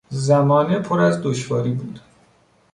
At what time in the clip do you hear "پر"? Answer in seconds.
0.79-0.99